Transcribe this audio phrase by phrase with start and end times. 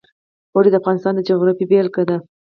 [0.53, 2.17] اوړي د افغانستان د جغرافیې بېلګه ده.